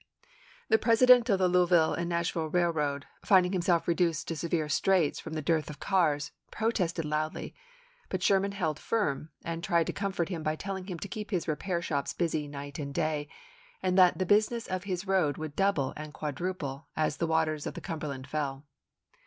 The 0.69 0.79
president 0.79 1.29
of 1.29 1.37
the 1.37 1.47
Louisville 1.47 1.93
and 1.93 2.09
Nashville 2.09 2.49
Eailroad, 2.49 3.03
finding 3.23 3.51
himself 3.51 3.87
reduced 3.87 4.27
to 4.29 4.35
se 4.35 4.47
vere 4.47 4.67
straits 4.67 5.19
from 5.19 5.33
the 5.33 5.43
dearth 5.43 5.69
of 5.69 5.79
cars, 5.79 6.31
protested 6.49 7.05
loudly; 7.05 7.53
but 8.09 8.23
Sherman 8.23 8.53
held 8.53 8.79
firm, 8.79 9.29
and 9.45 9.63
tried 9.63 9.85
to 9.85 9.93
com 9.93 10.11
fort 10.11 10.29
him 10.29 10.41
by 10.41 10.55
telling 10.55 10.87
him 10.87 10.97
to 10.97 11.07
keep 11.07 11.29
his 11.29 11.47
repair 11.47 11.83
shops 11.83 12.13
committee 12.13 12.37
busy 12.47 12.47
night 12.47 12.79
and 12.79 12.95
day, 12.95 13.29
and 13.83 13.95
that 13.95 14.17
the 14.17 14.25
business 14.25 14.65
of 14.65 14.85
his 14.85 15.03
o?thenwar! 15.03 15.09
road 15.09 15.37
would 15.37 15.55
double 15.55 15.93
and 15.95 16.15
quadruple 16.15 16.87
as 16.97 17.17
the 17.17 17.27
waters 17.27 17.67
of 17.67 17.73
voiTi6; 17.73 17.75
the 17.75 17.81
Cumberland 17.81 18.25
fell. 18.27 18.65